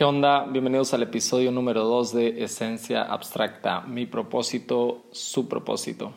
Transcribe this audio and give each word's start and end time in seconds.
¿Qué 0.00 0.04
onda? 0.04 0.46
Bienvenidos 0.46 0.94
al 0.94 1.02
episodio 1.02 1.52
número 1.52 1.84
2 1.84 2.14
de 2.14 2.42
Esencia 2.42 3.02
Abstracta. 3.02 3.82
Mi 3.82 4.06
propósito, 4.06 5.02
su 5.10 5.46
propósito. 5.46 6.14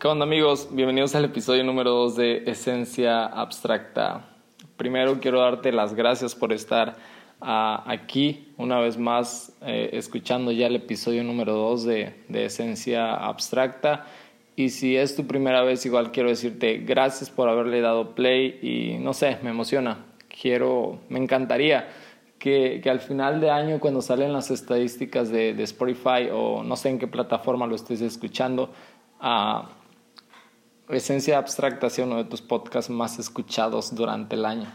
¿Qué 0.00 0.08
onda 0.08 0.24
amigos? 0.24 0.70
Bienvenidos 0.70 1.14
al 1.14 1.26
episodio 1.26 1.62
número 1.62 1.90
2 1.90 2.16
de 2.16 2.44
Esencia 2.46 3.26
Abstracta. 3.26 4.30
Primero 4.78 5.20
quiero 5.20 5.40
darte 5.40 5.72
las 5.72 5.92
gracias 5.92 6.34
por 6.34 6.54
estar 6.54 6.96
uh, 7.42 7.84
aquí 7.84 8.54
una 8.56 8.80
vez 8.80 8.96
más 8.96 9.52
eh, 9.60 9.90
escuchando 9.92 10.52
ya 10.52 10.68
el 10.68 10.76
episodio 10.76 11.22
número 11.22 11.52
2 11.52 11.84
de, 11.84 12.24
de 12.30 12.46
Esencia 12.46 13.12
Abstracta. 13.12 14.06
Y 14.56 14.68
si 14.70 14.96
es 14.96 15.16
tu 15.16 15.26
primera 15.26 15.62
vez, 15.62 15.84
igual 15.84 16.12
quiero 16.12 16.28
decirte 16.28 16.78
gracias 16.78 17.28
por 17.28 17.48
haberle 17.48 17.80
dado 17.80 18.14
play 18.14 18.58
y 18.62 18.98
no 18.98 19.12
sé, 19.12 19.38
me 19.42 19.50
emociona. 19.50 20.04
Quiero, 20.28 21.00
me 21.08 21.18
encantaría 21.18 21.88
que, 22.38 22.80
que 22.82 22.90
al 22.90 23.00
final 23.00 23.40
de 23.40 23.50
año, 23.50 23.80
cuando 23.80 24.00
salen 24.00 24.32
las 24.32 24.50
estadísticas 24.50 25.30
de, 25.30 25.60
Spotify 25.62 26.28
o 26.32 26.62
no 26.62 26.76
sé 26.76 26.90
en 26.90 26.98
qué 26.98 27.08
plataforma 27.08 27.66
lo 27.66 27.74
estés 27.74 28.00
escuchando, 28.00 28.70
uh, 29.20 29.62
Esencia 30.88 31.38
Abstracta 31.38 31.88
sea 31.88 32.04
uno 32.04 32.16
de 32.16 32.24
tus 32.24 32.42
podcasts 32.42 32.90
más 32.90 33.18
escuchados 33.18 33.94
durante 33.94 34.36
el 34.36 34.44
año. 34.44 34.66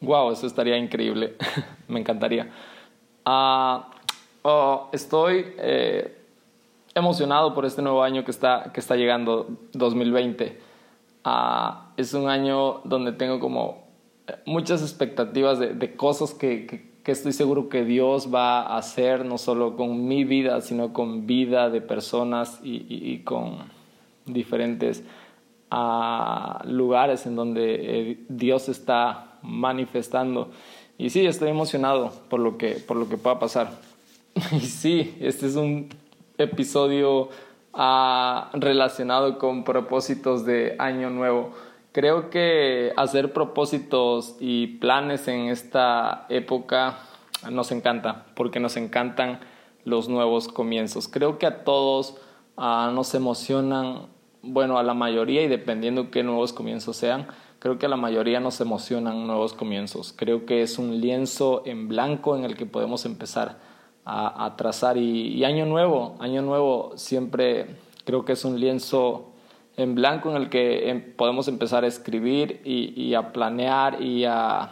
Wow, 0.00 0.32
eso 0.32 0.46
estaría 0.46 0.76
increíble. 0.76 1.36
Me 1.88 2.00
encantaría. 2.00 2.50
Uh, 3.24 3.82
oh, 4.42 4.88
estoy 4.92 5.54
eh, 5.58 6.18
emocionado 6.98 7.54
por 7.54 7.64
este 7.64 7.82
nuevo 7.82 8.02
año 8.02 8.24
que 8.24 8.30
está, 8.30 8.70
que 8.72 8.80
está 8.80 8.96
llegando, 8.96 9.48
2020. 9.72 10.58
Uh, 11.24 11.30
es 11.96 12.14
un 12.14 12.28
año 12.28 12.80
donde 12.84 13.12
tengo 13.12 13.40
como 13.40 13.88
muchas 14.44 14.82
expectativas 14.82 15.58
de, 15.58 15.74
de 15.74 15.96
cosas 15.96 16.34
que, 16.34 16.66
que, 16.66 16.90
que, 17.02 17.12
estoy 17.12 17.32
seguro 17.32 17.68
que 17.68 17.84
Dios 17.84 18.32
va 18.32 18.62
a 18.62 18.78
hacer, 18.78 19.24
no 19.24 19.38
solo 19.38 19.76
con 19.76 20.06
mi 20.06 20.24
vida, 20.24 20.60
sino 20.60 20.92
con 20.92 21.26
vida 21.26 21.70
de 21.70 21.80
personas 21.80 22.60
y, 22.62 22.76
y, 22.88 23.12
y 23.12 23.18
con 23.20 23.58
diferentes 24.26 25.02
uh, 25.72 26.66
lugares 26.68 27.26
en 27.26 27.36
donde 27.36 27.76
eh, 28.10 28.18
Dios 28.28 28.68
está 28.68 29.38
manifestando. 29.42 30.50
Y 30.98 31.10
sí, 31.10 31.26
estoy 31.26 31.50
emocionado 31.50 32.12
por 32.28 32.40
lo 32.40 32.58
que, 32.58 32.72
por 32.72 32.96
lo 32.96 33.08
que 33.08 33.16
pueda 33.16 33.38
pasar. 33.38 33.70
Y 34.52 34.60
sí, 34.60 35.16
este 35.20 35.46
es 35.46 35.56
un 35.56 35.88
episodio 36.38 37.28
uh, 37.74 38.40
relacionado 38.54 39.38
con 39.38 39.64
propósitos 39.64 40.44
de 40.44 40.76
año 40.78 41.10
nuevo. 41.10 41.52
Creo 41.92 42.30
que 42.30 42.92
hacer 42.96 43.32
propósitos 43.32 44.36
y 44.40 44.78
planes 44.78 45.26
en 45.28 45.48
esta 45.48 46.26
época 46.28 46.98
nos 47.50 47.72
encanta, 47.72 48.26
porque 48.34 48.60
nos 48.60 48.76
encantan 48.76 49.40
los 49.84 50.08
nuevos 50.08 50.48
comienzos. 50.48 51.08
Creo 51.08 51.38
que 51.38 51.46
a 51.46 51.64
todos 51.64 52.16
uh, 52.56 52.90
nos 52.92 53.14
emocionan, 53.14 54.06
bueno, 54.42 54.78
a 54.78 54.82
la 54.82 54.94
mayoría 54.94 55.42
y 55.42 55.48
dependiendo 55.48 56.10
qué 56.10 56.22
nuevos 56.22 56.52
comienzos 56.52 56.96
sean, 56.96 57.26
creo 57.58 57.78
que 57.78 57.86
a 57.86 57.88
la 57.88 57.96
mayoría 57.96 58.38
nos 58.40 58.60
emocionan 58.60 59.26
nuevos 59.26 59.54
comienzos. 59.54 60.14
Creo 60.16 60.46
que 60.46 60.62
es 60.62 60.78
un 60.78 61.00
lienzo 61.00 61.62
en 61.64 61.88
blanco 61.88 62.36
en 62.36 62.44
el 62.44 62.56
que 62.56 62.66
podemos 62.66 63.04
empezar 63.06 63.67
a, 64.10 64.54
trazar 64.56 64.96
y, 64.96 65.44
año 65.44 65.66
nuevo, 65.66 66.16
año 66.18 66.40
nuevo 66.40 66.92
siempre 66.96 67.66
creo 68.04 68.24
que 68.24 68.32
es 68.32 68.44
un 68.46 68.58
lienzo 68.58 69.32
en 69.76 69.94
blanco 69.94 70.30
en 70.30 70.36
el 70.36 70.48
que 70.48 70.88
em, 70.88 71.12
podemos 71.14 71.46
empezar 71.46 71.84
a 71.84 71.86
escribir 71.86 72.62
y, 72.64 73.12
a 73.14 73.32
planear 73.32 74.00
y 74.00 74.24
a, 74.24 74.70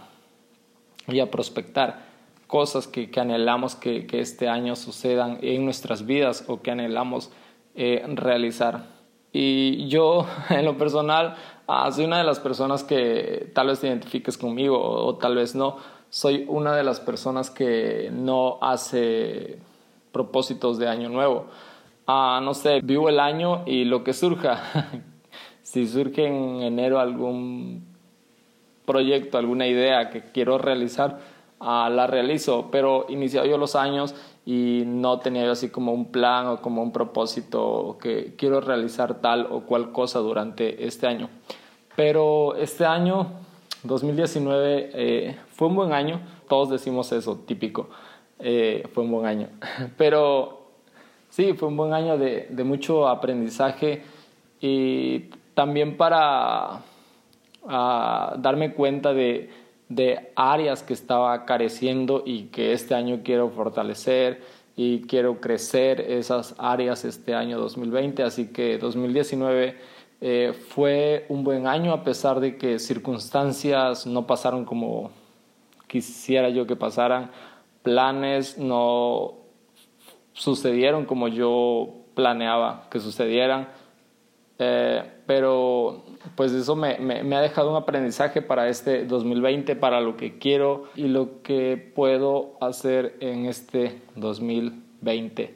y 1.07 1.21
a 1.21 1.31
prospectar 1.31 2.07
cosas 2.47 2.87
que, 2.87 3.11
anhelamos 3.21 3.77
que, 3.77 4.07
este 4.11 4.49
año 4.49 4.75
sucedan 4.75 5.39
en 5.43 5.67
nuestras 5.67 6.07
vidas 6.07 6.45
o 6.49 6.63
que 6.63 6.71
anhelamos 6.71 7.31
eh, 7.75 8.03
realizar. 8.15 8.87
Y 9.33 9.87
yo, 9.89 10.27
en 10.49 10.65
lo 10.65 10.79
personal, 10.79 11.37
ah, 11.67 11.93
soy 11.93 12.07
una 12.07 12.19
de 12.19 12.25
las 12.25 12.41
personas 12.41 12.85
que 12.85 13.51
tal 13.55 13.67
vez 13.67 13.81
te 13.81 13.89
identifiques 13.89 14.39
conmigo 14.39 14.81
o 14.81 15.17
tal 15.17 15.35
vez 15.35 15.55
no. 15.55 15.77
Soy 16.11 16.45
una 16.49 16.75
de 16.77 16.85
las 16.85 17.01
personas 17.01 17.51
que 17.51 18.11
no 18.13 18.59
hace 18.61 19.59
propósitos 20.13 20.79
de 20.79 20.89
año 20.89 21.09
nuevo 21.09 21.47
uh, 22.07 22.41
no 22.41 22.55
sé, 22.55 22.81
vivo 22.83 23.09
el 23.09 23.21
año 23.21 23.63
y 23.67 23.85
lo 23.85 24.05
que 24.05 24.13
surja. 24.13 24.91
si 25.63 25.87
surge 25.87 26.27
en 26.27 26.63
enero 26.63 26.99
algún 26.99 27.85
proyecto, 28.85 29.39
alguna 29.39 29.67
idea 29.67 30.11
que 30.11 30.23
quiero 30.23 30.59
realizar, 30.59 31.19
uh, 31.61 31.91
la 31.91 32.07
realizo, 32.07 32.69
pero 32.71 33.07
iniciado 33.09 33.47
yo 33.47 33.59
los 33.59 33.75
años 33.75 34.15
y 34.45 34.85
no 34.87 35.19
tenía 35.19 35.45
yo 35.45 35.53
así 35.53 35.71
como 35.71 35.93
un 35.93 36.13
plan 36.13 36.47
o 36.47 36.63
como 36.63 36.83
un 36.83 36.93
propósito 36.93 37.99
que 38.01 38.35
quiero 38.37 38.61
realizar 38.61 39.21
tal 39.21 39.49
o 39.51 39.63
cual 39.63 39.91
cosa 39.91 40.21
durante 40.21 40.87
este 40.87 41.07
año. 41.09 41.29
Pero 41.97 42.55
este 42.55 42.85
año, 42.85 43.33
2019, 43.87 44.91
eh, 44.95 45.37
fue 45.51 45.69
un 45.69 45.77
buen 45.77 45.93
año, 45.93 46.21
todos 46.49 46.71
decimos 46.71 47.13
eso, 47.13 47.37
típico, 47.47 47.89
eh, 48.39 48.87
fue 48.93 49.05
un 49.05 49.11
buen 49.11 49.27
año, 49.27 49.49
pero 49.97 50.67
Sí, 51.37 51.53
fue 51.53 51.69
un 51.69 51.77
buen 51.77 51.93
año 51.93 52.17
de, 52.17 52.49
mucho 52.65 53.07
aprendizaje 53.09 54.03
y 54.59 55.29
también 55.53 55.99
para 55.99 56.81
darme 57.69 58.73
cuenta 58.73 59.13
de, 59.13 59.51
de 59.91 60.33
áreas 60.35 60.83
que 60.83 60.95
estaba 60.95 61.45
careciendo 61.45 62.23
y 62.25 62.45
que 62.45 62.73
este 62.73 62.95
año 62.95 63.21
quiero 63.23 63.51
fortalecer 63.51 64.41
y 64.77 65.03
quiero 65.03 65.39
crecer 65.39 66.01
esas 66.01 66.55
áreas 66.57 67.05
este 67.05 67.35
año 67.35 67.59
2020. 67.59 68.23
Así 68.23 68.47
que 68.47 68.79
2019 68.79 69.77
eh, 70.21 70.55
fue 70.71 71.27
un 71.29 71.45
buen 71.45 71.67
año 71.67 71.93
a 71.93 72.03
pesar 72.03 72.41
de 72.41 72.57
que 72.57 72.79
circunstancias 72.79 74.07
no 74.07 74.27
pasaron 74.27 74.65
como 74.65 75.11
quisiera 75.87 76.49
yo 76.49 76.67
que 76.67 76.77
pasaran, 76.77 77.31
planes 77.83 78.59
no 78.59 79.35
sucedieron 80.33 81.05
como 81.05 81.29
yo 81.29 81.91
planeaba 82.15 82.89
que 82.91 83.01
sucedieran. 83.01 83.69
Eh, 84.59 85.03
pero 85.27 86.05
pues 86.35 86.53
eso 86.53 86.77
me, 86.77 86.99
me, 86.99 87.37
ha 87.37 87.41
dejado 87.43 87.71
un 87.71 87.77
aprendizaje 87.77 88.41
para 88.41 88.69
este 88.69 89.05
2020, 89.05 89.77
para 89.77 90.01
lo 90.01 90.17
que 90.17 90.39
quiero 90.39 90.85
y 90.95 91.09
lo 91.09 91.43
que 91.43 91.77
puedo 91.95 92.57
hacer 92.61 93.17
en 93.21 93.45
este 93.45 94.01
2020. 94.15 95.55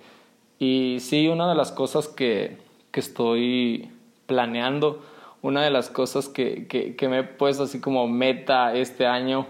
Y 0.58 0.98
sí, 1.00 1.28
una 1.28 1.48
de 1.48 1.54
las 1.54 1.72
cosas 1.72 2.08
que, 2.08 2.58
que 2.90 3.00
estoy 3.00 3.90
planeando, 4.30 5.02
una 5.42 5.64
de 5.64 5.70
las 5.70 5.90
cosas 5.90 6.28
que, 6.28 6.68
que, 6.68 7.08
me 7.08 7.18
he 7.18 7.24
puesto 7.24 7.64
así 7.64 7.80
como 7.80 8.06
meta 8.06 8.72
este 8.74 9.08
año 9.08 9.48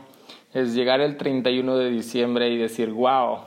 es 0.54 0.74
llegar 0.74 1.02
el 1.02 1.18
31 1.18 1.76
de 1.76 1.90
diciembre 1.90 2.48
y 2.48 2.56
decir, 2.56 2.90
wow, 2.90 3.40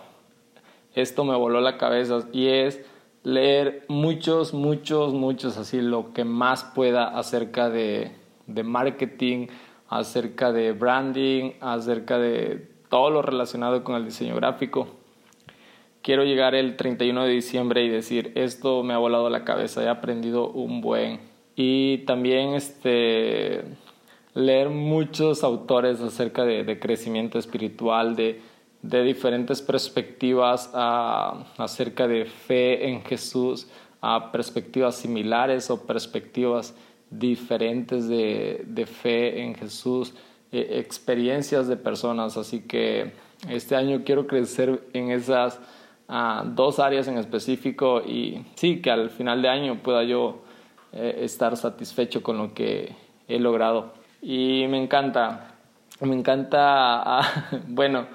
esto 0.94 1.26
me 1.26 1.36
voló 1.36 1.60
la 1.60 1.80
cabeza 1.80 2.20
y 2.32 2.50
es 2.50 2.86
leer 3.24 3.84
muchos, 3.88 4.54
muchos, 4.54 5.16
muchos, 5.16 5.58
así 5.58 5.82
lo 5.82 6.14
que 6.14 6.24
más 6.24 6.64
pueda 6.64 7.18
acerca 7.18 7.72
de, 7.72 8.12
de 8.46 8.64
marketing, 8.64 9.48
acerca 9.90 10.52
de 10.52 10.74
branding, 10.74 11.54
acerca 11.62 12.20
de 12.20 12.68
todo 12.90 13.10
lo 13.10 13.24
relacionado 13.24 13.84
con 13.84 13.96
el 13.96 14.06
diseño 14.06 14.36
gráfico. 14.36 14.88
Quiero 16.04 16.26
llegar 16.26 16.54
el 16.54 16.76
31 16.76 17.24
de 17.24 17.32
diciembre 17.32 17.86
y 17.86 17.90
decir, 17.90 18.34
esto 18.36 18.84
me 18.84 18.94
ha 18.94 18.98
volado 18.98 19.30
la 19.30 19.46
cabeza, 19.46 19.82
he 19.82 19.88
aprendido 19.88 20.50
un 20.50 20.82
buen. 20.82 21.22
Y 21.56 22.00
también 22.00 22.56
este, 22.56 23.64
leer 24.34 24.70
muchos 24.70 25.46
autores 25.46 26.02
acerca 26.02 26.44
de, 26.44 26.66
de 26.66 26.78
crecimiento 26.78 27.40
espiritual, 27.40 28.18
de, 28.18 28.42
de 28.82 29.02
diferentes 29.02 29.62
perspectivas 29.62 30.70
uh, 30.74 31.46
acerca 31.58 32.06
de 32.06 32.26
fe 32.26 32.90
en 32.90 33.02
Jesús, 33.04 33.68
uh, 34.02 34.30
perspectivas 34.30 34.96
similares 34.96 35.70
o 35.70 35.88
perspectivas 35.88 36.76
diferentes 37.10 38.10
de, 38.10 38.66
de 38.68 38.86
fe 38.86 39.42
en 39.42 39.56
Jesús, 39.56 40.14
eh, 40.52 40.80
experiencias 40.80 41.70
de 41.70 41.78
personas. 41.78 42.36
Así 42.36 42.60
que 42.60 43.14
este 43.50 43.78
año 43.78 44.04
quiero 44.04 44.28
crecer 44.28 44.84
en 44.92 45.12
esas 45.12 45.62
uh, 46.10 46.46
dos 46.46 46.80
áreas 46.80 47.08
en 47.08 47.18
específico 47.18 48.02
y 48.02 48.46
sí, 48.56 48.82
que 48.82 48.92
al 48.92 49.10
final 49.10 49.42
de 49.42 49.50
año 49.50 49.80
pueda 49.84 50.04
yo 50.04 50.42
eh, 50.92 51.20
estar 51.22 51.58
satisfecho 51.58 52.22
con 52.22 52.38
lo 52.38 52.54
que 52.54 52.96
he 53.28 53.40
logrado. 53.40 53.94
Y 54.22 54.66
me 54.70 54.82
encanta, 54.82 55.56
me 56.02 56.16
encanta, 56.16 57.22
bueno, 57.68 58.08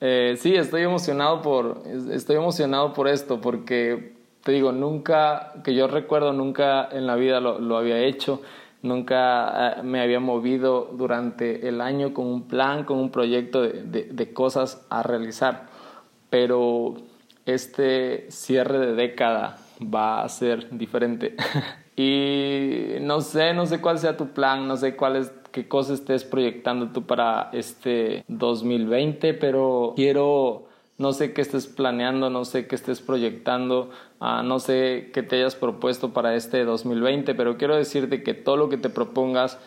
eh, 0.00 0.34
sí, 0.36 0.56
estoy 0.56 0.82
emocionado 0.82 1.42
por, 1.42 1.82
estoy 2.10 2.34
emocionado 2.34 2.92
por 2.92 3.06
esto, 3.06 3.40
porque 3.40 4.14
te 4.42 4.50
digo, 4.50 4.72
nunca, 4.72 5.52
que 5.62 5.74
yo 5.74 5.86
recuerdo, 5.86 6.32
nunca 6.32 6.88
en 6.90 7.06
la 7.06 7.14
vida 7.14 7.40
lo, 7.40 7.76
había 7.76 8.00
hecho, 8.00 8.42
nunca 8.82 9.76
eh, 9.76 9.82
me 9.84 10.00
había 10.00 10.18
movido 10.18 10.90
durante 10.92 11.68
el 11.68 11.80
año 11.80 12.12
con 12.12 12.26
un 12.26 12.48
plan, 12.48 12.82
con 12.82 12.98
un 12.98 13.10
proyecto 13.10 13.62
de, 13.62 14.32
cosas 14.32 14.84
a 14.90 15.04
realizar. 15.04 15.68
Pero 16.32 16.94
este 17.44 18.30
cierre 18.30 18.78
de 18.78 18.94
década 18.94 19.58
va 19.82 20.22
a 20.22 20.28
ser 20.30 20.66
diferente. 20.70 21.36
y 21.96 22.94
no 23.02 23.20
sé, 23.20 23.52
no 23.52 23.66
sé 23.66 23.82
cuál 23.82 23.98
sea 23.98 24.16
tu 24.16 24.28
plan, 24.28 24.66
no 24.66 24.78
sé 24.78 24.96
cuál 24.96 25.16
es, 25.16 25.30
qué 25.50 25.68
cosas 25.68 26.00
estés 26.00 26.24
proyectando 26.24 26.88
tú 26.88 27.02
para 27.02 27.50
este 27.52 28.24
2020, 28.28 29.34
pero 29.34 29.92
quiero 29.94 30.68
no 30.96 31.12
sé 31.12 31.34
qué 31.34 31.42
estés 31.42 31.66
planeando, 31.66 32.30
no 32.30 32.46
sé 32.46 32.66
qué 32.66 32.76
estés 32.76 33.02
proyectando, 33.02 33.90
ah, 34.18 34.42
no 34.42 34.58
sé 34.58 35.10
qué 35.12 35.22
te 35.22 35.36
hayas 35.36 35.54
propuesto 35.54 36.14
para 36.14 36.34
este 36.34 36.64
2020, 36.64 37.34
pero 37.34 37.58
quiero 37.58 37.76
decirte 37.76 38.22
que 38.22 38.32
todo 38.32 38.56
lo 38.56 38.70
que 38.70 38.78
te 38.78 38.88
propongas, 38.88 39.58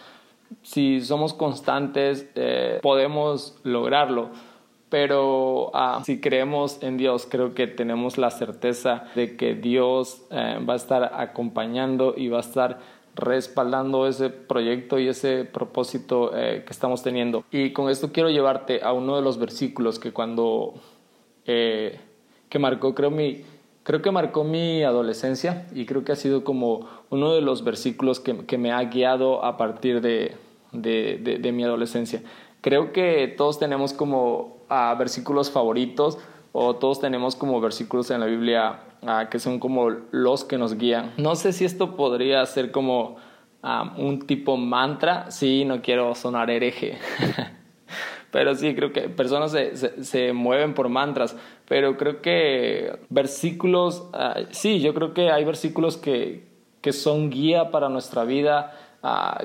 si 0.64 1.02
somos 1.02 1.36
constantes, 1.36 2.28
eh, 2.34 2.80
podemos 2.82 3.56
lograrlo. 3.64 4.30
Pero 4.90 5.72
ah, 5.74 6.02
si 6.06 6.22
creemos 6.22 6.82
en 6.82 6.98
Dios, 6.98 7.28
creo 7.30 7.54
que 7.54 7.68
tenemos 7.68 8.18
la 8.18 8.32
certeza 8.32 9.06
de 9.16 9.36
que 9.36 9.56
Dios 9.56 10.22
eh, 10.32 10.60
va 10.68 10.74
a 10.74 10.78
estar 10.78 11.12
acompañando 11.16 12.14
y 12.16 12.28
va 12.28 12.38
a 12.38 12.42
estar 12.42 12.80
respaldando 13.16 14.08
ese 14.08 14.30
proyecto 14.30 15.00
y 15.00 15.08
ese 15.08 15.46
propósito 15.46 16.32
eh, 16.36 16.64
que 16.66 16.72
estamos 16.72 17.02
teniendo. 17.02 17.46
Y 17.52 17.72
con 17.72 17.90
esto 17.90 18.12
quiero 18.12 18.30
llevarte 18.30 18.82
a 18.84 18.94
uno 18.94 19.16
de 19.16 19.22
los 19.22 19.40
versículos 19.40 20.00
que 20.00 20.12
cuando 20.12 20.76
eh, 21.46 22.00
que 22.50 22.60
marcó, 22.60 22.96
creo, 22.96 23.12
mi, 23.12 23.42
creo 23.84 24.02
que 24.02 24.12
marcó 24.12 24.44
mi 24.44 24.84
adolescencia 24.84 25.68
y 25.74 25.86
creo 25.86 26.04
que 26.04 26.12
ha 26.12 26.16
sido 26.16 26.44
como 26.44 26.88
uno 27.10 27.34
de 27.34 27.42
los 27.42 27.64
versículos 27.64 28.20
que, 28.20 28.46
que 28.46 28.58
me 28.58 28.72
ha 28.72 28.84
guiado 28.84 29.44
a 29.44 29.58
partir 29.58 30.02
de, 30.02 30.36
de, 30.72 31.40
de, 31.42 31.52
mi 31.52 31.64
adolescencia. 31.64 32.22
Creo 32.66 32.94
que 32.94 33.32
todos 33.38 33.60
tenemos 33.60 33.94
como 33.94 34.58
uh, 34.72 34.98
versículos 34.98 35.52
favoritos 35.52 36.18
o 36.52 36.76
todos 36.78 37.00
tenemos 37.00 37.36
como 37.36 37.62
versículos 37.62 38.10
en 38.10 38.22
la 38.22 38.26
Biblia 38.26 38.80
uh, 39.04 39.30
que 39.30 39.38
son 39.38 39.60
como 39.60 39.92
los 40.10 40.44
que 40.44 40.58
nos 40.58 40.76
guían. 40.76 41.14
No 41.18 41.36
sé 41.36 41.54
si 41.54 41.64
esto 41.64 41.96
podría 41.96 42.44
ser 42.48 42.72
como 42.72 43.18
uh, 43.62 44.02
un 44.02 44.26
tipo 44.26 44.58
mantra, 44.58 45.30
sí, 45.30 45.64
no 45.64 45.84
quiero 45.84 46.16
sonar 46.16 46.50
hereje. 46.50 46.98
Pero 48.32 48.56
sí, 48.56 48.74
creo 48.74 48.92
que 48.92 49.10
personas 49.10 49.52
se, 49.52 50.04
se, 50.04 50.34
mueven 50.34 50.74
por 50.74 50.90
mantras, 50.90 51.38
pero 51.70 51.96
creo 51.96 52.22
que 52.22 53.00
versículos, 53.10 54.10
ah, 54.12 54.40
sí, 54.50 54.82
yo 54.82 54.94
creo 54.94 55.14
que 55.14 55.32
hay 55.32 55.46
versículos 55.46 55.96
que, 55.96 56.46
que 56.82 56.92
son 56.92 57.30
guía 57.30 57.72
para 57.72 57.88
nuestra 57.88 58.26
vida, 58.26 58.74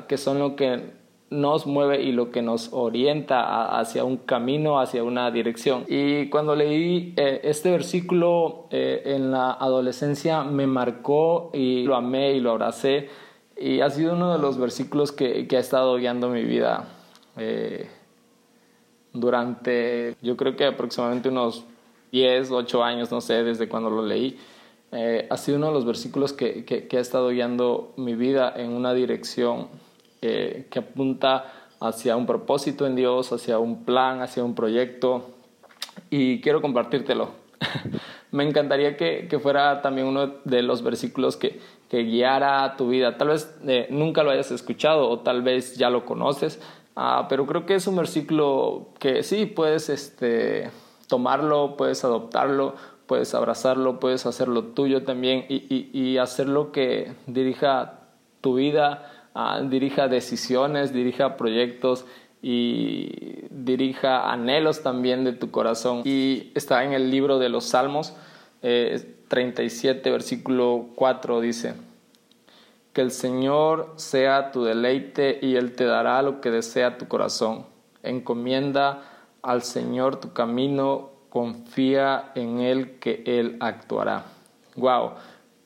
que 0.08 0.16
son 0.16 0.40
lo 0.40 0.56
que 0.56 0.98
nos 1.30 1.64
mueve 1.66 2.02
y 2.02 2.10
lo 2.10 2.32
que 2.32 2.42
nos 2.42 2.72
orienta 2.72 3.78
hacia 3.78 4.02
un 4.04 4.16
camino, 4.16 4.80
hacia 4.80 5.04
una 5.04 5.30
dirección. 5.30 5.84
Y 5.88 6.28
cuando 6.28 6.56
leí 6.56 7.14
eh, 7.16 7.40
este 7.44 7.70
versículo 7.70 8.66
eh, 8.70 9.02
en 9.04 9.30
la 9.30 9.52
adolescencia 9.52 10.42
me 10.42 10.66
marcó 10.66 11.50
y 11.54 11.84
lo 11.84 11.94
amé 11.94 12.32
y 12.32 12.40
lo 12.40 12.50
abracé 12.50 13.08
y 13.56 13.80
ha 13.80 13.90
sido 13.90 14.14
uno 14.14 14.32
de 14.32 14.40
los 14.40 14.58
versículos 14.58 15.12
que, 15.12 15.46
que 15.46 15.56
ha 15.56 15.60
estado 15.60 15.96
guiando 15.96 16.28
mi 16.30 16.42
vida. 16.42 16.88
Eh, 17.36 17.88
durante 19.12 20.16
yo 20.22 20.36
creo 20.36 20.56
que 20.56 20.64
aproximadamente 20.64 21.28
unos 21.28 21.64
10, 22.10 22.50
8 22.50 22.82
años, 22.82 23.12
no 23.12 23.20
sé, 23.20 23.44
desde 23.44 23.68
cuando 23.68 23.88
lo 23.88 24.04
leí. 24.04 24.36
Ha 24.92 25.36
sido 25.36 25.58
uno 25.58 25.68
de 25.68 25.72
los 25.72 25.84
versículos 25.84 26.32
que, 26.32 26.64
que, 26.64 26.96
ha 26.96 27.00
estado 27.00 27.28
guiando 27.28 27.92
mi 27.96 28.16
vida 28.16 28.52
en 28.56 28.72
una 28.72 28.92
dirección 28.92 29.68
eh, 30.22 30.66
que 30.70 30.78
apunta 30.78 31.52
hacia 31.80 32.16
un 32.16 32.26
propósito 32.26 32.86
en 32.86 32.96
Dios, 32.96 33.32
hacia 33.32 33.58
un 33.58 33.84
plan, 33.84 34.22
hacia 34.22 34.44
un 34.44 34.54
proyecto 34.54 35.30
y 36.10 36.40
quiero 36.40 36.60
compartírtelo. 36.60 37.30
Me 38.32 38.44
encantaría 38.44 38.96
que, 38.96 39.26
que, 39.28 39.38
fuera 39.38 39.82
también 39.82 40.06
uno 40.06 40.34
de 40.44 40.62
los 40.62 40.82
versículos 40.82 41.36
que, 41.36 41.60
que 41.88 42.04
guiara 42.04 42.76
tu 42.76 42.88
vida. 42.88 43.18
Tal 43.18 43.28
vez 43.28 43.56
eh, 43.66 43.88
nunca 43.90 44.22
lo 44.22 44.30
hayas 44.30 44.50
escuchado 44.52 45.08
o 45.08 45.20
tal 45.20 45.42
vez 45.42 45.76
ya 45.76 45.90
lo 45.90 46.04
conoces, 46.04 46.60
Ah, 46.96 47.26
pero 47.28 47.46
creo 47.46 47.66
que 47.66 47.76
es 47.76 47.86
un 47.86 47.96
versículo 47.96 48.88
que 48.98 49.22
sí, 49.22 49.46
puedes 49.46 49.88
este, 49.88 50.70
tomarlo, 51.06 51.76
puedes 51.76 52.04
adoptarlo, 52.04 52.74
puedes 53.06 53.34
abrazarlo, 53.34 54.00
puedes 54.00 54.26
hacerlo 54.26 54.64
tuyo 54.64 55.04
también 55.04 55.46
y, 55.48 55.64
y, 55.74 55.90
y 55.98 56.18
hacerlo 56.18 56.72
que 56.72 57.14
dirija 57.26 58.00
tu 58.40 58.54
vida, 58.54 59.19
ah, 59.34 59.60
dirija 59.62 60.08
decisiones, 60.08 60.92
dirija 60.92 61.36
proyectos 61.36 62.06
y 62.42 63.44
dirija 63.50 64.32
anhelos 64.32 64.82
también 64.82 65.24
de 65.24 65.32
tu 65.32 65.50
corazón. 65.50 66.02
Y 66.04 66.52
está 66.54 66.84
en 66.84 66.92
el 66.92 67.10
libro 67.10 67.38
de 67.38 67.48
los 67.48 67.64
Salmos, 67.64 68.14
eh, 68.62 69.16
37, 69.28 70.10
versículo 70.10 70.88
4, 70.94 71.40
dice, 71.40 71.74
que 72.92 73.00
el 73.00 73.10
Señor 73.10 73.92
sea 73.96 74.50
tu 74.50 74.64
deleite 74.64 75.38
y 75.40 75.56
Él 75.56 75.76
te 75.76 75.84
dará 75.84 76.22
lo 76.22 76.40
que 76.40 76.50
desea 76.50 76.98
tu 76.98 77.06
corazón. 77.06 77.66
Encomienda 78.02 79.02
al 79.42 79.62
Señor 79.62 80.16
tu 80.16 80.32
camino, 80.32 81.10
confía 81.28 82.32
en 82.34 82.60
Él 82.60 82.98
que 82.98 83.22
Él 83.26 83.56
actuará. 83.60 84.24
Wow. 84.76 85.12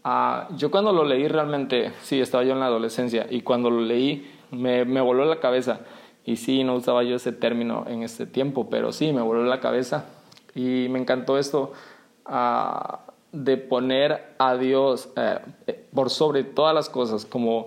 Ah, 0.05 0.49
yo 0.57 0.71
cuando 0.71 0.93
lo 0.93 1.05
leí 1.05 1.27
realmente, 1.29 1.93
sí, 2.03 2.21
estaba 2.21 2.45
yo 2.45 2.53
en 2.53 2.61
la 2.61 2.67
adolescencia 2.67 3.27
y 3.29 3.41
cuando 3.41 3.71
lo 3.71 3.81
leí 3.81 4.31
me, 4.51 4.85
me 4.85 5.01
voló 5.01 5.25
la 5.25 5.41
cabeza. 5.41 5.81
Y 6.25 6.37
sí, 6.37 6.65
no 6.65 6.75
usaba 6.75 7.03
yo 7.03 7.17
ese 7.17 7.33
término 7.33 7.85
en 7.89 8.03
ese 8.03 8.27
tiempo, 8.27 8.69
pero 8.71 8.93
sí, 8.93 9.13
me 9.13 9.23
voló 9.23 9.45
la 9.45 9.61
cabeza. 9.61 10.07
Y 10.55 10.87
me 10.89 10.99
encantó 10.99 11.39
esto. 11.39 11.73
Uh, 12.27 13.13
de 13.35 13.57
poner 13.57 14.35
a 14.39 14.57
Dios 14.57 15.09
eh, 15.17 15.41
por 15.93 16.09
sobre 16.09 16.45
todas 16.45 16.73
las 16.73 16.89
cosas, 16.89 17.27
como 17.27 17.67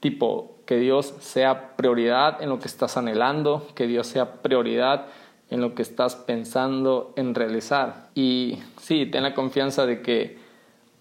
tipo 0.00 0.56
que 0.66 0.76
Dios 0.76 1.14
sea 1.20 1.76
prioridad 1.76 2.42
en 2.42 2.48
lo 2.48 2.58
que 2.58 2.66
estás 2.66 2.96
anhelando, 2.96 3.66
que 3.76 3.86
Dios 3.86 4.08
sea 4.08 4.42
prioridad 4.42 5.06
en 5.50 5.60
lo 5.60 5.74
que 5.76 5.82
estás 5.82 6.16
pensando 6.16 7.12
en 7.16 7.34
realizar. 7.34 8.08
Y 8.14 8.58
sí, 8.80 9.06
ten 9.06 9.22
la 9.22 9.34
confianza 9.34 9.86
de 9.86 10.02
que 10.02 10.38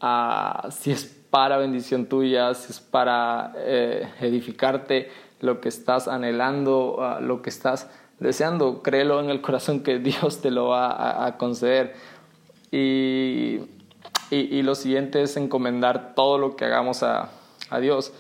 ah, 0.04 0.70
si 0.70 0.92
es 0.92 1.06
para 1.32 1.58
bendición 1.58 2.06
tuya, 2.06 2.54
si 2.54 2.72
es 2.72 2.80
para 2.80 3.54
eh, 3.56 4.08
edificarte 4.22 5.10
lo 5.40 5.60
que 5.60 5.70
estás 5.70 6.08
anhelando, 6.08 6.98
ah, 7.00 7.20
lo 7.20 7.42
que 7.42 7.50
estás 7.50 7.90
deseando, 8.20 8.84
créelo 8.84 9.20
en 9.20 9.32
el 9.32 9.42
corazón 9.42 9.82
que 9.82 9.98
Dios 10.00 10.42
te 10.42 10.52
lo 10.52 10.68
va 10.68 10.92
a, 10.92 11.26
a 11.26 11.38
conceder. 11.38 11.96
Y 12.72 13.60
y, 14.34 14.64
lo 14.64 14.74
siguiente 14.74 15.22
es 15.22 15.38
encomendar 15.38 16.16
todo 16.16 16.38
lo 16.38 16.56
que 16.56 16.66
hagamos 16.66 17.04
a, 17.04 17.30
Dios 17.82 18.14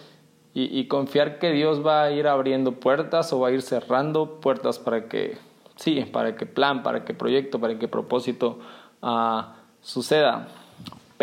y, 0.53 0.87
confiar 0.87 1.39
que 1.39 1.51
Dios 1.51 1.85
va 1.85 2.03
a 2.03 2.11
ir 2.11 2.27
abriendo 2.27 2.73
puertas 2.73 3.33
o 3.33 3.39
va 3.39 3.49
a 3.49 3.51
ir 3.51 3.61
cerrando 3.61 4.39
puertas 4.39 4.79
para 4.79 5.07
que, 5.07 5.37
sí, 5.75 6.01
para 6.11 6.35
que 6.35 6.45
plan, 6.45 6.83
para 6.83 7.05
que 7.05 7.13
proyecto, 7.13 7.59
para 7.59 7.77
que 7.79 7.87
propósito 7.87 8.59
ah, 9.01 9.55
suceda. 9.81 10.47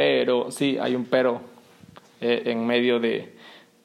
Pero 0.00 0.50
sí, 0.50 0.78
hay 0.80 0.94
un 0.94 1.04
pero 1.04 1.42
eh, 2.22 2.44
en 2.46 2.66
medio 2.66 3.00
de, 3.00 3.34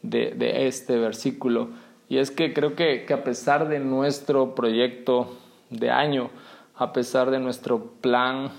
este 0.01 0.98
versículo. 0.98 1.72
Y 2.07 2.19
es 2.19 2.31
que 2.31 2.53
creo 2.53 2.74
que, 2.74 3.03
que 3.03 3.13
a 3.13 3.25
pesar 3.25 3.67
de 3.67 3.79
nuestro 3.79 4.55
proyecto 4.55 5.36
de 5.69 5.91
año, 5.91 6.29
a 6.77 6.93
pesar 6.93 7.31
de 7.31 7.39
nuestro 7.39 7.91
plan 8.00 8.50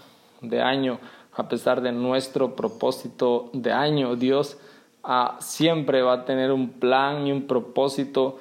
de 0.43 0.61
año, 0.61 0.99
a 1.33 1.49
pesar 1.49 1.81
de 1.81 1.93
nuestro 1.93 2.55
propósito 2.55 3.49
de 3.55 3.73
año. 3.73 4.17
Dios 4.17 4.59
ah, 5.03 5.39
siempre 5.41 6.03
va 6.03 6.13
a 6.13 6.25
tener 6.27 6.53
un 6.53 6.73
plan 6.73 7.27
y 7.27 7.33
un 7.33 7.47
propósito 7.47 8.39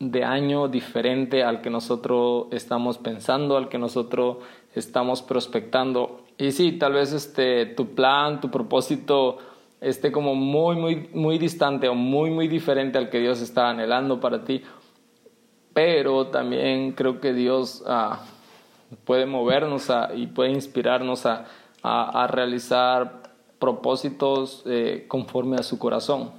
de 0.00 0.22
año 0.22 0.68
diferente 0.68 1.44
al 1.44 1.62
que 1.62 1.70
nosotros 1.70 2.48
estamos 2.50 2.98
pensando, 2.98 3.56
al 3.56 3.70
que 3.70 3.78
nosotros 3.78 4.36
estamos 4.74 5.22
prospectando. 5.22 6.27
Y 6.38 6.52
sí, 6.52 6.72
tal 6.72 6.92
vez 6.92 7.12
este, 7.12 7.66
tu 7.66 7.94
plan, 7.94 8.40
tu 8.40 8.50
propósito 8.50 9.38
esté 9.80 10.10
como 10.12 10.34
muy, 10.34 10.76
muy, 10.76 11.10
muy 11.12 11.38
distante 11.38 11.88
o 11.88 11.94
muy, 11.94 12.30
muy 12.30 12.48
diferente 12.48 12.96
al 12.98 13.10
que 13.10 13.18
Dios 13.18 13.40
está 13.40 13.70
anhelando 13.70 14.20
para 14.20 14.44
ti. 14.44 14.62
Pero 15.72 16.28
también 16.28 16.92
creo 16.92 17.20
que 17.20 17.32
Dios 17.32 17.84
ah, 17.86 18.24
puede 19.04 19.26
movernos 19.26 19.90
y 20.14 20.28
puede 20.28 20.50
inspirarnos 20.50 21.26
a, 21.26 21.46
a, 21.82 22.26
realizar 22.26 23.22
propósitos 23.58 24.62
eh, 24.66 25.04
conforme 25.08 25.56
a 25.56 25.62
su 25.62 25.78
corazón. 25.78 26.32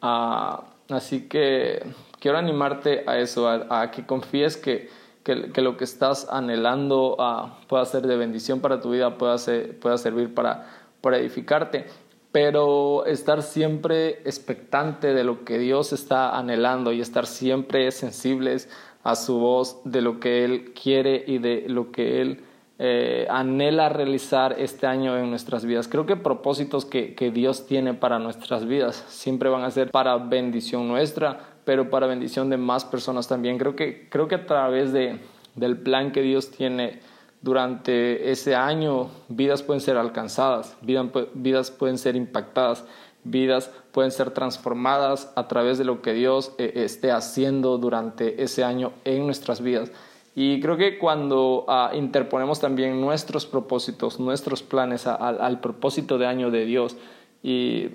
Ah, 0.00 0.64
así 0.88 1.28
que 1.28 1.82
quiero 2.20 2.38
animarte 2.38 3.04
a 3.06 3.18
eso, 3.18 3.48
a, 3.48 3.90
que 3.90 4.04
confíes 4.06 4.56
que, 4.56 4.88
que, 5.26 5.60
lo 5.60 5.76
que 5.76 5.82
estás 5.82 6.28
anhelando 6.30 7.16
ah, 7.18 7.58
pueda 7.66 7.84
ser 7.84 8.06
de 8.06 8.16
bendición 8.16 8.60
para 8.60 8.80
tu 8.80 8.92
vida, 8.92 9.18
pueda, 9.18 9.36
ser, 9.38 9.76
pueda 9.80 9.98
servir 9.98 10.32
para, 10.32 10.68
para 11.00 11.18
edificarte, 11.18 11.86
pero 12.30 13.04
estar 13.06 13.42
siempre 13.42 14.20
expectante 14.24 15.14
de 15.14 15.24
lo 15.24 15.44
que 15.44 15.58
Dios 15.58 15.92
está 15.92 16.38
anhelando 16.38 16.92
y 16.92 17.00
estar 17.00 17.26
siempre 17.26 17.90
sensibles 17.90 18.70
a 19.02 19.16
su 19.16 19.40
voz 19.40 19.80
de 19.84 20.00
lo 20.00 20.20
que 20.20 20.44
Él 20.44 20.72
quiere 20.80 21.24
y 21.26 21.38
de 21.38 21.64
lo 21.66 21.90
que 21.90 22.20
Él 22.20 22.44
eh, 22.78 23.26
anhela 23.28 23.88
realizar 23.88 24.54
este 24.60 24.86
año 24.86 25.18
en 25.18 25.30
nuestras 25.30 25.64
vidas. 25.64 25.88
Creo 25.88 26.06
que 26.06 26.14
propósitos 26.14 26.84
que, 26.84 27.16
que 27.16 27.32
Dios 27.32 27.66
tiene 27.66 27.94
para 27.94 28.20
nuestras 28.20 28.64
vidas 28.64 29.04
siempre 29.08 29.48
van 29.48 29.64
a 29.64 29.70
ser 29.72 29.90
para 29.90 30.18
bendición 30.18 30.86
nuestra, 30.86 31.55
pero 31.66 31.90
para 31.90 32.06
bendición 32.06 32.48
de 32.48 32.56
más 32.56 32.86
personas 32.86 33.28
también. 33.28 33.58
Creo 33.58 33.76
que, 33.76 34.08
creo 34.08 34.28
que 34.28 34.36
a 34.36 34.46
través 34.46 34.94
de, 34.94 35.20
del 35.54 35.76
plan 35.76 36.12
que 36.12 36.22
Dios 36.22 36.50
tiene 36.50 37.00
durante 37.42 38.30
ese 38.30 38.54
año, 38.54 39.10
vidas 39.28 39.62
pueden 39.62 39.82
ser 39.82 39.98
alcanzadas, 39.98 40.74
vidas 40.80 41.70
pueden 41.70 41.98
ser 41.98 42.16
impactadas 42.16 42.86
vidas 43.30 43.70
pueden 43.92 44.10
ser 44.10 44.30
transformadas 44.30 45.32
a 45.36 45.48
través 45.48 45.78
de 45.78 45.84
lo 45.84 46.02
que 46.02 46.12
Dios 46.12 46.52
eh, 46.58 46.72
esté 46.76 47.10
haciendo 47.10 47.78
durante 47.78 48.42
ese 48.42 48.64
año 48.64 48.92
en 49.04 49.26
nuestras 49.26 49.60
vidas. 49.60 49.90
Y 50.34 50.60
creo 50.60 50.76
que 50.76 50.98
cuando 50.98 51.64
ah, 51.66 51.92
interponemos 51.94 52.60
también 52.60 53.00
nuestros 53.00 53.46
propósitos, 53.46 54.20
nuestros 54.20 54.62
planes 54.62 55.06
al 55.06 55.60
propósito 55.60 56.18
de 56.18 56.26
año 56.26 56.50
de 56.50 56.66
Dios 56.66 56.96
y 57.42 57.88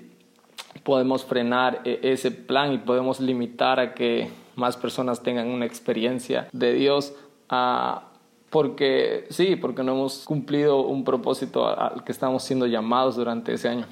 podemos 0.82 1.24
frenar 1.24 1.82
eh, 1.84 2.00
ese 2.02 2.30
plan 2.30 2.72
y 2.72 2.78
podemos 2.78 3.20
limitar 3.20 3.80
a 3.80 3.94
que 3.94 4.30
más 4.56 4.76
personas 4.76 5.22
tengan 5.22 5.48
una 5.48 5.66
experiencia 5.66 6.48
de 6.52 6.72
Dios. 6.74 7.14
Ah, 7.48 8.08
porque 8.50 9.26
sí, 9.30 9.56
porque 9.56 9.82
no 9.82 9.92
hemos 9.92 10.24
cumplido 10.24 10.82
un 10.82 11.04
propósito 11.04 11.66
al 11.66 12.04
que 12.04 12.12
estamos 12.12 12.42
siendo 12.42 12.66
llamados 12.66 13.16
durante 13.16 13.54
ese 13.54 13.68
año. 13.68 13.86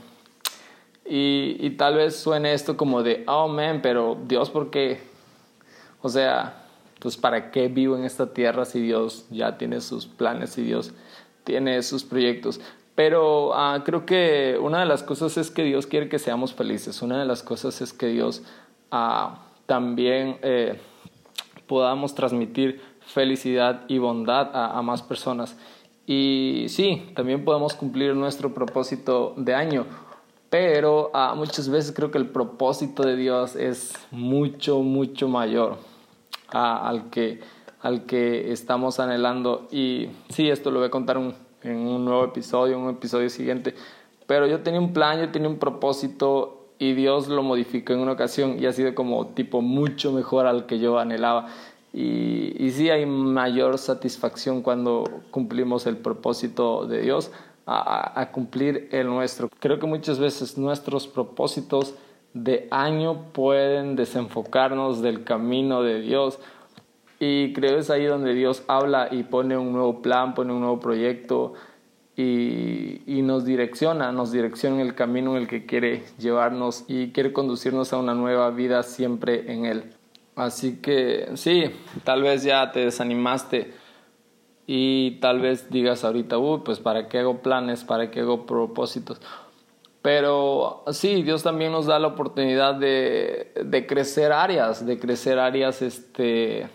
Y, 1.12 1.70
tal 1.70 1.96
vez 1.96 2.14
suene 2.16 2.52
esto 2.52 2.76
como 2.76 3.02
de, 3.02 3.24
oh 3.26 3.48
man, 3.48 3.80
pero 3.82 4.16
Dios, 4.28 4.48
¿por 4.48 4.70
qué? 4.70 5.00
O 6.02 6.08
sea, 6.08 6.62
pues 7.00 7.16
¿para 7.16 7.50
qué 7.50 7.66
vivo 7.66 7.96
en 7.96 8.04
esta 8.04 8.32
tierra 8.32 8.64
si 8.64 8.80
Dios 8.80 9.26
ya 9.30 9.58
tiene 9.58 9.80
sus 9.80 10.06
planes, 10.06 10.50
si 10.50 10.62
Dios 10.62 10.92
tiene 11.42 11.82
sus 11.82 12.04
proyectos? 12.04 12.60
Pero 12.94 13.54
ah, 13.54 13.82
creo 13.84 14.04
que 14.04 14.58
una 14.60 14.80
de 14.80 14.86
las 14.86 15.02
cosas 15.02 15.36
es 15.36 15.50
que 15.50 15.62
Dios 15.62 15.86
quiere 15.86 16.08
que 16.08 16.18
seamos 16.18 16.52
felices. 16.52 17.00
Una 17.02 17.18
de 17.18 17.24
las 17.24 17.42
cosas 17.42 17.80
es 17.80 17.92
que 17.92 18.06
Dios 18.06 18.42
ah, 18.90 19.42
también 19.66 20.38
eh, 20.42 20.80
podamos 21.66 22.14
transmitir 22.14 22.80
felicidad 23.00 23.82
y 23.88 23.98
bondad 23.98 24.54
a, 24.54 24.78
a, 24.78 24.82
más 24.82 25.02
personas. 25.02 25.56
Y 26.06 26.66
sí, 26.68 27.10
también 27.14 27.44
podemos 27.44 27.74
cumplir 27.74 28.14
nuestro 28.14 28.52
propósito 28.52 29.34
de 29.36 29.54
año 29.54 29.86
pero 30.50 31.12
ah, 31.14 31.34
muchas 31.36 31.68
veces 31.68 31.92
creo 31.94 32.10
que 32.10 32.18
el 32.18 32.28
propósito 32.28 33.04
de 33.04 33.16
Dios 33.16 33.54
es 33.54 33.94
mucho, 34.10 34.80
mucho 34.80 35.28
mayor 35.28 35.78
al, 36.48 37.08
que, 37.08 37.40
al 37.80 38.04
que 38.04 38.50
estamos 38.50 38.98
anhelando. 38.98 39.68
Y 39.70 40.08
sí, 40.28 40.50
esto 40.50 40.72
lo 40.72 40.80
voy 40.80 40.88
a 40.88 40.90
contar 40.90 41.18
en 41.62 41.76
un 41.78 42.04
nuevo 42.04 42.24
episodio, 42.24 42.78
un 42.78 42.90
episodio 42.90 43.28
siguiente. 43.30 43.74
Pero 44.26 44.46
yo 44.46 44.60
tenía 44.60 44.80
un 44.80 44.92
plan, 44.92 45.20
yo 45.20 45.30
tenía 45.30 45.48
un 45.48 45.58
propósito 45.58 46.68
y 46.78 46.94
Dios 46.94 47.28
lo 47.28 47.42
modificó 47.42 47.92
en 47.92 48.00
una 48.00 48.12
ocasión 48.12 48.56
y 48.58 48.66
ha 48.66 48.72
sido 48.72 48.94
como 48.94 49.26
tipo 49.28 49.60
mucho 49.60 50.12
mejor 50.12 50.46
al 50.46 50.66
que 50.66 50.78
yo 50.78 50.98
anhelaba. 50.98 51.48
Y, 51.92 52.54
y 52.58 52.70
sí 52.70 52.88
hay 52.88 53.04
mayor 53.04 53.76
satisfacción 53.78 54.62
cuando 54.62 55.04
cumplimos 55.30 55.86
el 55.86 55.96
propósito 55.96 56.86
de 56.86 57.02
Dios 57.02 57.32
a, 57.72 58.30
cumplir 58.32 58.88
el 58.90 59.06
nuestro. 59.06 59.48
Creo 59.60 59.78
que 59.78 59.86
muchas 59.86 60.18
veces 60.18 60.58
nuestros 60.58 61.06
propósitos 61.06 61.94
de 62.34 62.66
año 62.70 63.32
pueden 63.32 63.96
desenfocarnos 63.96 65.02
del 65.02 65.24
camino 65.24 65.82
de 65.82 66.00
Dios. 66.00 66.38
Y 67.22 67.52
creo 67.52 67.78
es 67.78 67.90
ahí 67.90 68.06
donde 68.06 68.32
Dios 68.32 68.64
habla 68.66 69.08
y 69.10 69.24
pone 69.24 69.56
un 69.56 69.72
nuevo 69.72 70.00
plan, 70.00 70.34
pone 70.34 70.54
un 70.54 70.60
nuevo 70.60 70.80
proyecto 70.80 71.52
y, 72.16 73.02
y, 73.06 73.20
nos 73.20 73.44
direcciona, 73.44 74.10
nos 74.10 74.32
direcciona 74.32 74.76
en 74.80 74.86
el 74.86 74.94
camino 74.94 75.36
en 75.36 75.42
el 75.42 75.46
que 75.46 75.66
quiere 75.66 76.02
llevarnos 76.18 76.84
y 76.88 77.12
quiere 77.12 77.34
conducirnos 77.34 77.92
a 77.92 77.98
una 77.98 78.14
nueva 78.14 78.50
vida 78.50 78.82
siempre 78.82 79.52
en 79.52 79.66
Él. 79.66 79.92
Así 80.34 80.80
que 80.80 81.28
sí, 81.34 81.64
tal 82.04 82.22
vez 82.22 82.42
ya 82.42 82.72
te 82.72 82.80
desanimaste 82.80 83.74
y 84.66 85.18
tal 85.20 85.40
vez 85.40 85.70
digas 85.70 86.04
ahorita, 86.04 86.38
uy, 86.38 86.60
pues 86.64 86.78
para 86.78 87.08
qué 87.08 87.18
hago 87.18 87.42
planes, 87.42 87.84
para 87.84 88.10
qué 88.10 88.20
hago 88.20 88.46
propósitos. 88.46 89.20
Pero 90.00 90.84
sí, 90.92 91.22
Dios 91.22 91.42
también 91.42 91.72
nos 91.72 91.84
da 91.84 91.98
la 91.98 92.06
oportunidad 92.08 92.76
de, 92.76 93.52
de 93.62 93.86
crecer 93.86 94.32
áreas, 94.32 94.86
de 94.86 94.98
crecer 94.98 95.38
áreas 95.38 95.82
este, 95.82 96.68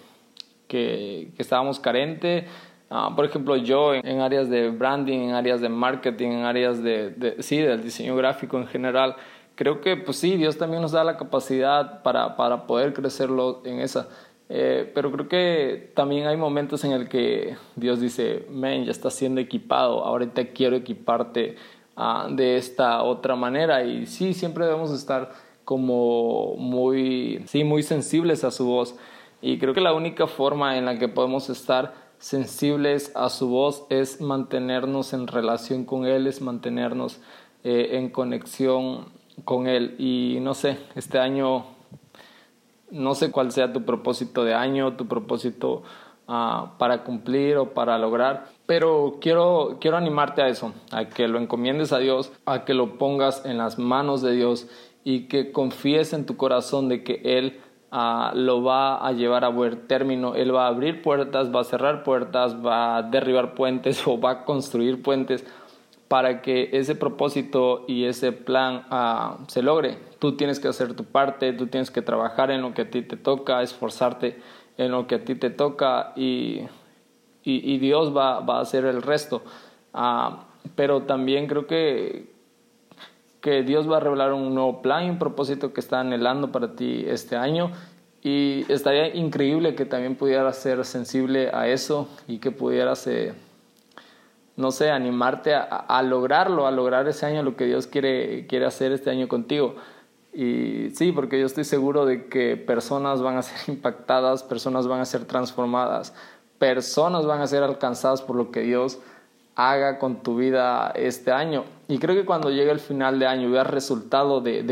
que, 0.75 1.31
que 1.35 1.41
estábamos 1.41 1.79
carentes. 1.79 2.43
Ah, 2.89 3.13
por 3.15 3.25
ejemplo, 3.25 3.55
yo 3.55 3.93
en, 3.93 4.19
áreas 4.19 4.49
de 4.49 4.69
branding, 4.69 5.19
en 5.29 5.33
áreas 5.33 5.61
de 5.61 5.69
marketing, 5.69 6.29
en 6.29 6.43
áreas 6.43 6.83
de, 6.83 7.11
de, 7.11 7.41
sí, 7.41 7.57
del 7.57 7.81
diseño 7.81 8.15
gráfico 8.15 8.57
en 8.57 8.67
general, 8.67 9.15
creo 9.55 9.79
que 9.79 9.95
pues 9.95 10.17
sí, 10.17 10.35
Dios 10.35 10.57
también 10.57 10.81
nos 10.81 10.91
da 10.91 11.03
la 11.03 11.15
capacidad 11.15 12.03
para, 12.03 12.35
para 12.35 12.67
poder 12.67 12.93
crecerlo 12.93 13.61
en 13.63 13.79
esa. 13.79 14.09
Eh, 14.49 14.91
pero 14.93 15.11
creo 15.11 15.27
que 15.27 15.91
también 15.95 16.27
hay 16.27 16.37
momentos 16.37 16.83
en 16.83 16.91
el 16.91 17.07
que 17.07 17.55
Dios 17.75 17.99
dice, 18.01 18.45
men, 18.51 18.85
ya 18.85 18.91
estás 18.91 19.13
siendo 19.15 19.41
equipado, 19.41 20.03
ahorita 20.03 20.49
quiero 20.49 20.75
equiparte 20.75 21.55
uh, 21.97 22.35
de 22.35 22.57
esta 22.57 23.01
otra 23.01 23.35
manera. 23.35 23.83
Y 23.83 24.05
sí, 24.05 24.33
siempre 24.33 24.65
debemos 24.65 24.91
estar 24.91 25.31
como 25.63 26.55
muy, 26.57 27.43
sí, 27.47 27.63
muy 27.63 27.81
sensibles 27.81 28.43
a 28.43 28.51
su 28.51 28.65
voz. 28.67 28.95
Y 29.45 29.59
creo 29.59 29.75
que 29.75 29.81
la 29.81 29.93
única 29.93 30.25
forma 30.25 30.75
en 30.75 30.85
la 30.85 30.97
que 30.97 31.07
podemos 31.07 31.51
estar 31.51 31.93
sensibles 32.17 33.15
a 33.15 33.29
su 33.29 33.47
voz 33.47 33.85
es 33.91 34.19
mantenernos 34.19 35.13
en 35.13 35.27
relación 35.27 35.85
con 35.85 36.07
Él, 36.07 36.25
es 36.25 36.41
mantenernos 36.41 37.21
eh, 37.63 37.89
en 37.91 38.09
conexión 38.09 39.05
con 39.43 39.67
Él. 39.67 39.93
Y 39.99 40.39
no 40.41 40.55
sé, 40.55 40.79
este 40.95 41.19
año 41.19 41.67
no 42.89 43.13
sé 43.13 43.29
cuál 43.29 43.51
sea 43.51 43.71
tu 43.71 43.85
propósito 43.85 44.43
de 44.43 44.55
año, 44.55 44.95
tu 44.97 45.07
propósito 45.07 45.83
ah, 46.27 46.73
para 46.79 47.03
cumplir 47.03 47.57
o 47.57 47.75
para 47.75 47.99
lograr, 47.99 48.47
pero 48.65 49.19
quiero, 49.21 49.77
quiero 49.79 49.97
animarte 49.97 50.41
a 50.41 50.47
eso, 50.47 50.73
a 50.89 51.05
que 51.09 51.27
lo 51.27 51.37
encomiendes 51.37 51.93
a 51.93 51.99
Dios, 51.99 52.31
a 52.47 52.65
que 52.65 52.73
lo 52.73 52.97
pongas 52.97 53.45
en 53.45 53.59
las 53.59 53.77
manos 53.77 54.23
de 54.23 54.31
Dios 54.31 54.67
y 55.03 55.27
que 55.27 55.51
confíes 55.51 56.13
en 56.13 56.25
tu 56.25 56.35
corazón 56.35 56.89
de 56.89 57.03
que 57.03 57.21
Él 57.23 57.59
ah, 57.97 58.33
lo 58.35 58.61
va 58.61 58.97
a 58.97 59.13
llevar 59.13 59.45
a 59.45 59.47
buen 59.47 59.87
término. 59.87 60.35
Él 60.35 60.53
va 60.53 60.65
a 60.65 60.67
abrir 60.67 61.01
puertas, 61.01 61.55
va 61.55 61.61
a 61.61 61.63
cerrar 61.63 62.03
puertas, 62.03 62.57
va 62.63 62.97
a 62.97 63.03
derribar 63.03 63.55
puentes 63.55 64.05
o 64.07 64.19
va 64.19 64.31
a 64.31 64.45
construir 64.45 65.01
puentes 65.01 65.45
para 66.09 66.41
que 66.41 66.69
ese 66.73 66.93
propósito 66.95 67.85
y 67.87 68.03
ese 68.03 68.33
plan 68.33 68.85
ah, 68.89 69.37
se 69.47 69.61
logre. 69.61 69.97
Tú 70.19 70.35
tienes 70.35 70.59
que 70.59 70.67
hacer 70.67 70.93
tu 70.93 71.05
parte, 71.05 71.53
tú 71.53 71.67
tienes 71.67 71.89
que 71.89 72.01
trabajar 72.01 72.51
en 72.51 72.61
lo 72.61 72.73
que 72.73 72.81
a 72.81 72.91
ti 72.91 73.01
te 73.01 73.15
toca, 73.15 73.61
esforzarte 73.61 74.41
en 74.77 74.91
lo 74.91 75.07
que 75.07 75.15
a 75.15 75.23
ti 75.23 75.35
te 75.35 75.49
toca 75.49 76.11
y, 76.17 76.63
y, 77.43 77.77
Dios 77.77 78.15
va, 78.15 78.41
va, 78.41 78.57
a 78.57 78.61
hacer 78.61 78.83
el 78.83 79.01
resto. 79.01 79.41
Ah, 79.93 80.47
pero 80.75 81.03
también 81.03 81.47
creo 81.47 81.65
que, 81.65 82.34
que 83.45 83.61
Dios 83.61 83.87
va 83.87 83.97
a 83.97 83.99
revelar 83.99 84.33
un 84.33 84.55
nuevo 84.55 84.81
plan 84.81 85.05
y 85.05 85.09
un 85.11 85.19
propósito 85.19 85.71
que 85.71 85.79
está 85.79 85.99
anhelando 85.99 86.51
para 86.51 86.75
ti 86.75 87.05
este 87.07 87.35
año. 87.35 87.71
Y 88.23 88.65
estaría 88.69 89.13
increíble 89.13 89.75
que 89.75 89.85
también 89.85 90.15
pudieras 90.15 90.57
ser 90.57 90.83
sensible 90.83 91.51
a 91.53 91.67
eso 91.67 92.09
y 92.27 92.39
que 92.39 92.49
pudieras... 92.49 93.05
Eh, 93.05 93.33
no 94.55 94.71
sé, 94.71 94.89
animarte 94.89 95.53
a, 95.53 96.01
lograrlo, 96.01 96.65
a 96.65 96.71
lograr 96.71 97.07
ese 97.07 97.27
año 97.27 97.43
lo 97.43 97.55
que 97.55 97.65
Dios 97.65 97.85
quiere, 97.85 98.47
quiere 98.47 98.65
hacer 98.65 98.91
este 98.93 99.11
año 99.11 99.27
contigo. 99.27 99.75
Y 100.33 100.89
sí, 100.95 101.11
porque 101.11 101.39
yo 101.39 101.45
estoy 101.45 101.65
seguro 101.65 102.07
de 102.07 102.27
que 102.27 102.57
personas 102.57 103.21
van 103.21 103.37
a 103.37 103.43
ser 103.43 103.57
impactadas, 103.75 104.41
personas 104.41 104.87
van 104.87 105.01
a 105.01 105.05
ser 105.05 105.25
transformadas, 105.25 106.15
personas 106.57 107.27
van 107.27 107.41
a 107.41 107.47
ser 107.47 107.61
alcanzadas 107.61 108.23
por 108.23 108.37
lo 108.37 108.49
que 108.49 108.61
Dios 108.61 108.97
haga 109.55 109.99
con 109.99 110.21
tu 110.21 110.37
vida 110.37 110.91
este 110.95 111.31
año. 111.31 111.63
Y 111.87 111.97
creo 111.97 112.15
que 112.15 112.25
cuando 112.25 112.49
llegue 112.49 112.71
el 112.71 112.79
final 112.79 113.19
de 113.19 113.27
año 113.27 113.49
veas 113.49 113.67
resultado 113.67 114.41
de, 114.41 114.63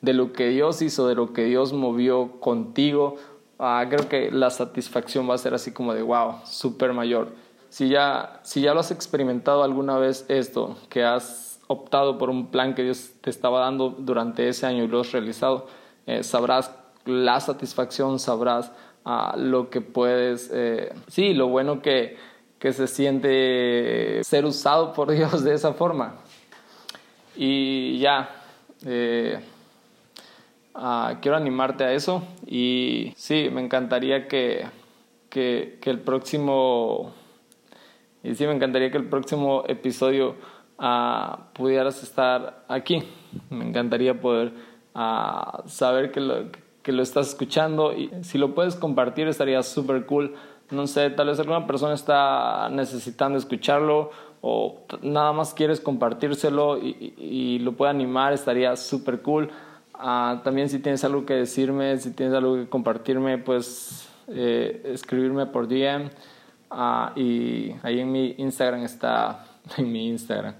de, 0.00 0.12
lo 0.12 0.32
que 0.32 0.48
Dios 0.48 0.82
hizo, 0.82 1.08
de 1.08 1.14
lo 1.14 1.32
que 1.32 1.44
Dios 1.44 1.72
movió 1.72 2.40
contigo, 2.40 3.16
ah, 3.58 3.84
creo 3.88 4.08
que 4.08 4.30
la 4.30 4.50
satisfacción 4.50 5.28
va 5.28 5.34
a 5.34 5.38
ser 5.38 5.54
así 5.54 5.72
como 5.72 5.94
de 5.94 6.02
wow, 6.02 6.36
súper 6.44 6.92
mayor. 6.92 7.32
Si 7.68 7.88
ya, 7.88 8.40
si 8.44 8.60
ya 8.60 8.72
lo 8.72 8.80
has 8.80 8.90
experimentado 8.90 9.64
alguna 9.64 9.98
vez 9.98 10.24
esto, 10.28 10.76
que 10.88 11.04
has 11.04 11.60
optado 11.66 12.18
por 12.18 12.30
un 12.30 12.46
plan 12.46 12.74
que 12.74 12.82
Dios 12.82 13.10
te 13.20 13.30
estaba 13.30 13.60
dando 13.60 13.90
durante 13.90 14.48
ese 14.48 14.66
año 14.66 14.84
y 14.84 14.88
lo 14.88 15.00
has 15.00 15.12
realizado, 15.12 15.66
eh, 16.06 16.22
sabrás 16.22 16.70
la 17.04 17.40
satisfacción, 17.40 18.18
sabrás 18.18 18.70
ah, 19.04 19.34
lo 19.36 19.70
que 19.70 19.80
puedes, 19.80 20.50
eh, 20.52 20.92
sí, 21.08 21.34
lo 21.34 21.48
bueno 21.48 21.82
que, 21.82 22.16
que 22.64 22.72
se 22.72 22.86
siente 22.86 24.24
ser 24.24 24.46
usado 24.46 24.94
por 24.94 25.10
Dios 25.14 25.44
de 25.44 25.52
esa 25.52 25.74
forma. 25.74 26.14
Y 27.36 27.98
ya, 27.98 28.30
eh, 28.86 29.38
ah, 30.74 31.18
quiero 31.20 31.36
animarte 31.36 31.84
a 31.84 31.92
eso 31.92 32.22
y 32.46 33.12
sí, 33.16 33.50
me 33.52 33.60
encantaría 33.60 34.26
que, 34.28 34.64
que, 35.28 35.78
el 35.84 36.00
próximo... 36.00 37.12
Y 38.22 38.34
sí, 38.34 38.46
me 38.46 38.54
encantaría 38.54 38.90
que 38.90 38.96
el 38.96 39.10
próximo 39.10 39.64
episodio 39.68 40.34
ah, 40.78 41.50
pudieras 41.52 42.02
estar 42.02 42.64
aquí. 42.68 43.02
Me 43.50 43.68
encantaría 43.68 44.18
poder 44.18 44.54
ah, 44.94 45.64
saber 45.66 46.10
que 46.10 46.20
lo, 46.20 46.46
que 46.82 46.92
lo 46.92 47.02
estás 47.02 47.28
escuchando 47.28 47.92
y 47.92 48.10
si 48.22 48.38
lo 48.38 48.54
puedes 48.54 48.74
compartir 48.74 49.28
estaría 49.28 49.62
súper 49.62 50.06
cool. 50.06 50.34
No 50.70 50.86
sé, 50.86 51.10
tal 51.10 51.28
vez 51.28 51.38
alguna 51.38 51.66
persona 51.66 51.94
está 51.94 52.68
necesitando 52.70 53.38
escucharlo 53.38 54.10
o 54.40 54.80
nada 55.02 55.32
más 55.32 55.54
quieres 55.54 55.80
compartírselo 55.80 56.78
y, 56.78 57.58
lo 57.60 57.72
puede 57.72 57.90
animar, 57.90 58.32
estaría 58.32 58.76
súper 58.76 59.22
cool. 59.22 59.50
Ah, 59.94 60.42
también 60.44 60.68
si 60.68 60.80
tienes 60.80 61.02
algo 61.04 61.24
que 61.24 61.34
decirme, 61.34 61.96
si 61.98 62.10
tienes 62.10 62.34
algo 62.34 62.56
que 62.56 62.68
compartirme, 62.68 63.38
pues 63.38 64.06
eh, 64.28 64.82
escribirme 64.92 65.46
por 65.46 65.66
DM. 65.66 66.10
Ah, 66.70 67.12
y 67.16 67.74
ahí 67.82 68.00
en 68.00 68.12
mi 68.12 68.34
Instagram 68.36 68.82
está, 68.82 69.46
en 69.78 69.90
mi 69.90 70.08
Instagram, 70.08 70.56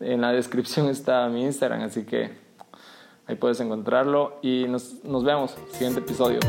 en 0.00 0.20
la 0.20 0.32
descripción 0.32 0.88
está 0.88 1.28
mi 1.28 1.44
Instagram, 1.44 1.82
así 1.82 2.04
que 2.04 2.30
ahí 3.26 3.34
puedes 3.34 3.60
encontrarlo 3.60 4.38
y 4.42 4.66
nos, 4.68 5.04
nos 5.04 5.24
vemos, 5.24 5.56
siguiente 5.72 6.00
episodio. 6.00 6.40